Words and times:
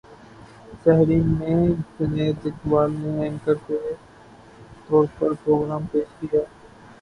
سحری 0.83 1.19
میں 1.29 1.57
جنید 1.97 2.45
اقبال 2.45 2.91
نے 2.93 3.21
اینکر 3.23 3.53
کے 3.67 3.77
طور 4.87 5.05
پر 5.19 5.33
پروگرام 5.43 5.85
پیش 5.91 6.09
کیا 6.19 6.41